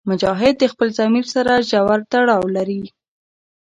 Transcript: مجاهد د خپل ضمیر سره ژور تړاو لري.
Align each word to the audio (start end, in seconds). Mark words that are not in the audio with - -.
مجاهد 0.09 0.55
د 0.59 0.63
خپل 0.73 0.87
ضمیر 0.99 1.25
سره 1.33 1.53
ژور 1.69 1.99
تړاو 2.11 2.43
لري. 2.55 2.83